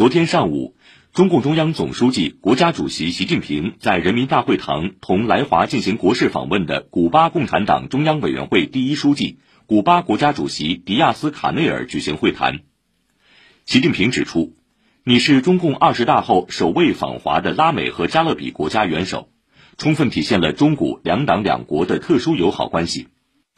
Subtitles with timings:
[0.00, 0.76] 昨天上午，
[1.12, 12.60] 中共中央总书记、国家主席习近平在人民大会堂同来华进行国事访问的古巴共产党中央委员会第一书记、古巴国家主席迪亚斯卡内尔举行会谈。
[13.66, 14.54] 习近平指出，
[15.04, 19.28] 你是中共二十大后首位访华的拉美和加勒比国家元首，
[19.76, 23.08] 充分体现了中古两党两国的特殊友好关系。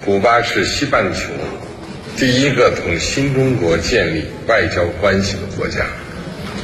[0.04, 1.20] 古巴是西半球
[2.16, 5.86] 第一个同新中国建立外交关系的国家。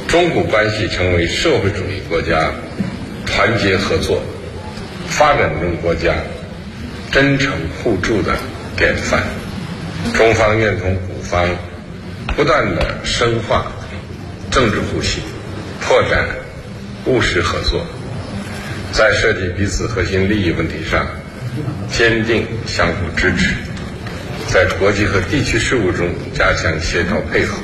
[0.09, 2.49] 中古关系成为社会主义国家
[3.27, 4.23] 团结合作、
[5.07, 6.15] 发展中国家
[7.11, 8.35] 真诚互助的
[8.75, 9.21] 典范。
[10.15, 11.47] 中方愿同古方
[12.35, 13.71] 不断的深化
[14.49, 15.21] 政治互信，
[15.79, 16.25] 拓展
[17.05, 17.85] 务实合作，
[18.91, 21.05] 在涉及彼此核心利益问题上
[21.91, 23.53] 坚定相互支持，
[24.47, 27.59] 在国际和地区事务中加强协调配合，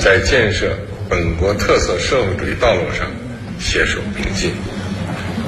[0.00, 0.72] 在建设。
[1.10, 3.10] 本国特色社会主义道路上
[3.58, 4.52] 携手并进，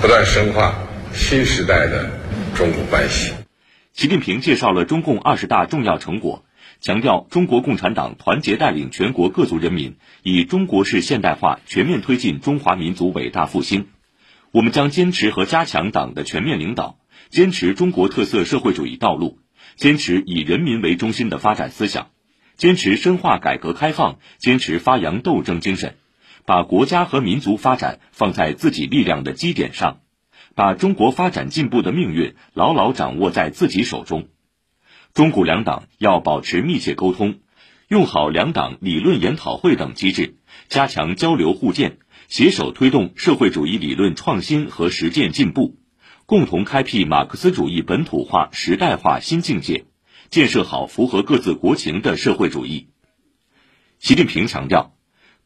[0.00, 0.74] 不断深化
[1.12, 2.10] 新时代的
[2.54, 3.34] 中国关系。
[3.92, 6.46] 习近平介绍了中共二十大重要成果，
[6.80, 13.88] 强调中国共产党团结带领全国各族人民，以中国式现代化全面推进中华民族伟大复兴。
[14.52, 16.96] 我们将坚持和加强党的全面领导，
[17.28, 19.38] 坚持中国特色社会主义道路，
[19.76, 22.08] 坚持以人民为中心的发展思想。
[22.60, 25.96] 坚持深化改革开放，坚持发扬斗争精神，
[26.44, 30.00] 把国家和民族发展放在自己力量的基点上，
[30.54, 34.28] 把中国发展进步的命运牢牢掌握在自己手中。
[35.14, 37.38] 中古两党要保持密切沟通，
[37.88, 40.34] 用好两党理论研讨会等机制，
[40.68, 41.96] 加强交流互鉴，
[42.28, 45.78] 携手推动社会主义理论创新和实践进步，
[46.26, 49.86] 共同开辟马克思主义本土化时代化新境界。
[50.30, 52.86] 建设好符合各自国情的社会主义。
[53.98, 54.94] 习近平强调，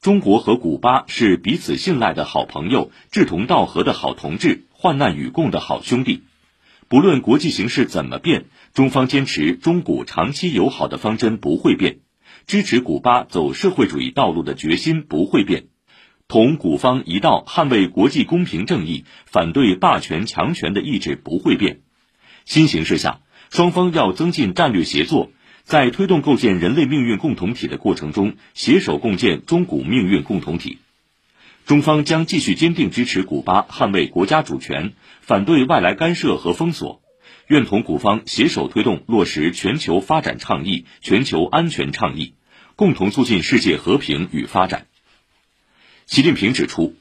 [0.02, 6.24] 中国和古巴是彼此信赖的好朋友、志同道合的好同志、患难与共的好兄弟。
[6.86, 8.44] 不论国际形势怎么变，
[8.74, 12.00] 中方坚持中古长期友好的方针不会变，
[12.46, 15.68] 支持古巴走社会主义道路的决心不会变，
[16.28, 21.80] 同古方一道捍卫国际公平正义、反对霸权强权的意志不会变。
[22.44, 23.22] 新形势下。
[23.50, 25.30] 双方要增进战略协作，
[25.62, 30.78] 在推动构建人类命运共同体的过程中，携手共建中古命运共同体。
[31.66, 37.00] 中方将继续坚定支持古巴捍卫国家主权，反对外来干涉和封锁，
[37.46, 42.34] 愿同古方携手推动落实全球发展倡议、全球安全倡议，
[42.76, 44.86] 共同促进世界和平与发展。
[46.06, 46.94] 习近平指出，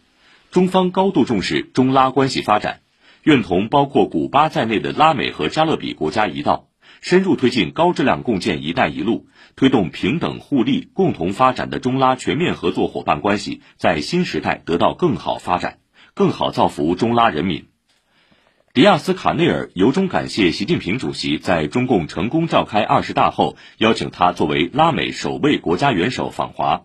[0.51, 2.82] 中方高度重视中拉关系发展。
[3.23, 6.67] 愿同包括古巴在内的拉美和加勒比国家一道，
[6.99, 15.77] 深入推进高质量共建“一带一路”，推动平等互利、共同发展的中拉全面合作伙伴关系在新时代得到更好发展，
[16.13, 17.67] 更好造福中拉人民。
[18.73, 26.81] 迪亚斯卡内尔由衷感谢习近平主席在中共成功召开二十大后，邀请他作为拉美首位国家元首访华，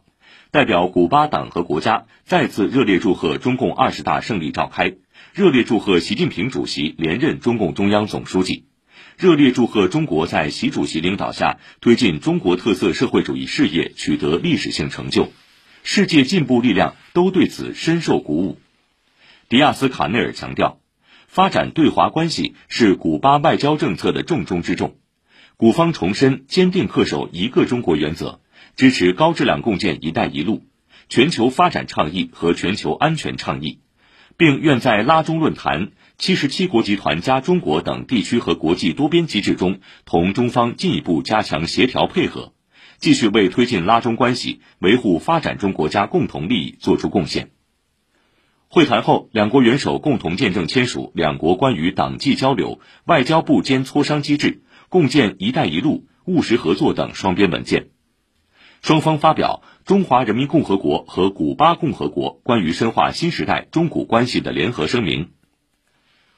[0.53, 4.95] 代表古巴党和国家再次热烈祝贺中共二十大胜利召开。
[5.39, 8.65] 热烈祝贺习近平主席连任中共中央总书记，
[9.17, 15.31] 热烈祝贺中国在习主席领导下推进中国特色社会主义事业取得历史性成就，
[15.85, 18.59] 世界进步力量都对此深受鼓舞。
[19.49, 20.81] 迪亚斯卡内尔强调，
[21.29, 24.97] 发展对华关系是古巴外交政策的重中之重，
[25.57, 28.41] 古方重申坚定恪守一个中国原则，
[28.75, 30.65] 支持高质量共建“一带一路”、
[31.09, 33.79] 全球发展倡议和全球安全倡议。
[34.39, 42.53] 并愿在拉中论坛、七十七国集团加中国等地区和国际多边机制中，同中方进一步加强协调配合，
[42.99, 47.51] 继续为推进拉中关系、维护发展中国家共同利益作出贡献。
[48.69, 57.89] 会谈后，两国元首共同见证签署两国关于党际交流、外交部间磋商机制、共建“一带一路”务实合作等双边文件。
[58.83, 65.25] 双方发表《中华人民共和国和古巴共和国关于深化新时代中古关系的联合声明》。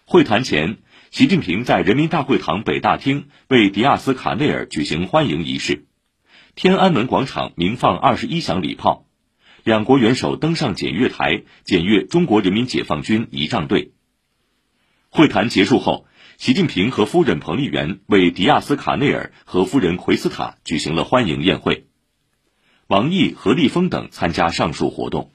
[0.04, 0.76] 会谈前，
[1.10, 5.86] 习近平在人民大会堂北大厅为迪亚斯卡内尔举行欢迎仪式，
[6.54, 9.06] 天安门广场鸣放二十一响礼炮，
[9.64, 13.90] 两国元首登上检阅台检阅中国人民解放军仪仗队。
[15.08, 16.06] 会谈结束后，
[16.38, 21.88] 习近平和夫人彭丽媛为迪亚斯卡内尔和夫人奎斯塔举行了欢迎宴会。
[22.90, 25.30] 王毅、何立峰等参加上述活动。